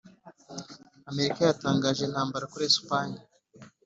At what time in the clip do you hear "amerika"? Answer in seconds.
1.09-1.39